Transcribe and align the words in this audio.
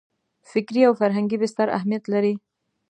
فکري 0.51 0.81
او 0.87 0.93
فرهنګي 0.99 1.37
بستر 1.41 1.67
اهمیت 1.77 2.03
لري. 2.13 2.33